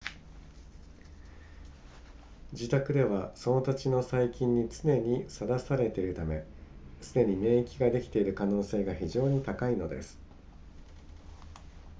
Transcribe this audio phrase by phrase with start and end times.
[2.53, 6.43] 自宅ではその土地の細菌に常にさらされているため
[7.01, 10.17] すでに免疫ができている可能性が非常に高いのです